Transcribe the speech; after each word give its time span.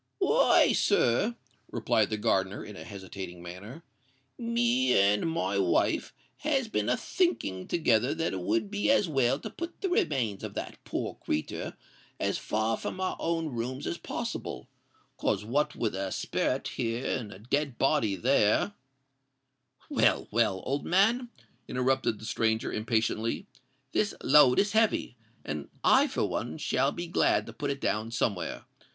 "Why, 0.17 0.71
sir," 0.73 1.35
replied 1.69 2.09
the 2.09 2.17
gardener, 2.17 2.65
in 2.65 2.75
a 2.75 2.83
hesitating 2.83 3.43
manner, 3.43 3.83
"me 4.35 4.97
and 4.97 5.29
my 5.29 5.59
wife 5.59 6.11
has 6.37 6.67
been 6.67 6.89
a 6.89 6.97
thinking 6.97 7.67
together 7.67 8.15
that 8.15 8.33
it 8.33 8.39
would 8.39 8.71
be 8.71 8.89
as 8.89 9.07
well 9.07 9.37
to 9.39 9.51
put 9.51 9.79
the 9.81 9.89
remains 9.89 10.43
of 10.43 10.55
that 10.55 10.83
poor 10.85 11.19
creetur 11.23 11.77
as 12.19 12.39
far 12.39 12.77
from 12.77 12.99
our 12.99 13.15
own 13.19 13.49
rooms 13.49 13.85
as 13.85 13.99
possible: 13.99 14.67
'cos 15.17 15.43
what 15.45 15.75
with 15.75 15.93
a 15.93 16.11
sperret 16.11 16.69
here 16.69 17.05
and 17.19 17.31
a 17.31 17.37
dead 17.37 17.77
body 17.77 18.15
there——" 18.15 18.73
"Well, 19.87 20.27
well—old 20.31 20.83
man," 20.83 21.29
interrupted 21.67 22.17
the 22.17 22.25
stranger, 22.25 22.73
impatiently; 22.73 23.45
"this 23.91 24.15
load 24.23 24.57
is 24.57 24.71
heavy, 24.71 25.15
and 25.45 25.69
I 25.83 26.07
for 26.07 26.25
one 26.25 26.57
shall 26.57 26.91
be 26.91 27.05
glad 27.05 27.45
to 27.45 27.53
put 27.53 27.69
it 27.69 27.79
down 27.79 28.09
somewhere. 28.09 28.65